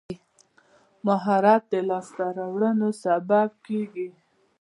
[1.05, 4.09] مهارت د لاسته راوړنو سبب کېږي.